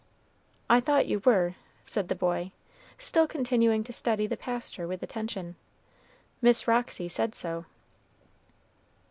"I 0.67 0.79
thought 0.79 1.05
you 1.05 1.19
were," 1.25 1.53
said 1.83 2.07
the 2.07 2.15
boy, 2.15 2.53
still 2.97 3.27
continuing 3.27 3.83
to 3.83 3.93
study 3.93 4.25
the 4.25 4.35
pastor 4.35 4.87
with 4.87 5.03
attention. 5.03 5.57
"Miss 6.41 6.67
Roxy 6.67 7.07
said 7.07 7.35
so." 7.35 7.65